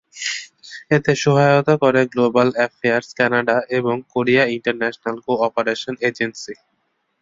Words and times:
এতে 0.91 1.11
সহায়তা 1.23 1.75
করে 1.83 2.01
গ্লোবাল 2.13 2.49
অ্যাফেয়ার্স 2.55 3.09
কানাডা 3.17 3.57
এবং 3.77 3.95
কোরিয়া 4.13 4.43
ইন্টারন্যাশনাল 4.55 5.15
কো-অপারেশন 5.25 5.93
এজেন্সি। 6.01 6.53